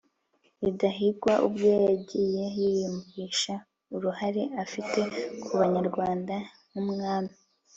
[0.61, 3.53] rudahigwa ubwe yagiye yiyumvisha
[3.95, 4.99] uruhare afite
[5.43, 6.35] ku banyarwanda
[6.69, 7.33] nk'umwami